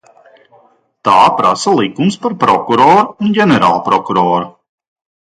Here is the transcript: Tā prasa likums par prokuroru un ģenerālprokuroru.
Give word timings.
Tā 1.07 1.17
prasa 1.41 1.73
likums 1.79 2.17
par 2.23 2.35
prokuroru 2.43 3.03
un 3.25 3.35
ģenerālprokuroru. 3.35 4.49